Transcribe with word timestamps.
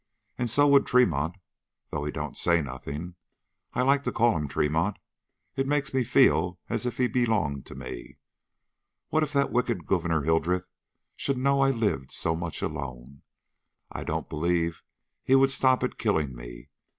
And 0.35 0.49
so 0.49 0.67
would 0.67 0.87
Tremont, 0.87 1.35
though 1.89 2.03
he 2.05 2.11
don't 2.11 2.35
say 2.35 2.59
nothing. 2.59 3.13
I 3.75 3.83
like 3.83 4.03
to 4.05 4.11
call 4.11 4.35
him 4.35 4.47
Tremont; 4.47 4.97
it 5.55 5.67
makes 5.67 5.93
me 5.93 6.03
feel 6.03 6.57
as 6.69 6.87
if 6.87 6.97
he 6.97 7.05
belonged 7.05 7.67
to 7.67 7.75
me. 7.75 8.17
What 9.09 9.21
if 9.21 9.31
that 9.33 9.51
wicked 9.51 9.85
Gouverneur 9.85 10.23
Hildreth 10.23 10.65
should 11.15 11.37
know 11.37 11.61
I 11.61 11.69
lived 11.69 12.11
so 12.11 12.35
much 12.35 12.63
alone? 12.63 13.21
I 13.91 14.03
don't 14.03 14.27
believe 14.27 14.81
he 15.23 15.35
would 15.35 15.51
stop 15.51 15.83
at 15.83 15.99
killing 15.99 16.35
me! 16.35 16.71